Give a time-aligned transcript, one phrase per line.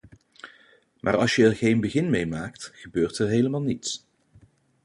[1.01, 4.05] Maar als je er geen begin mee maakt, gebeurt er helemaal niets.